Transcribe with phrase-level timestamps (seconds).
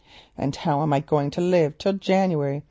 [0.35, 2.59] And how am I going to live till January?